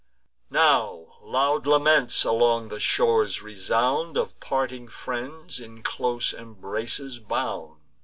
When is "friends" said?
4.87-5.59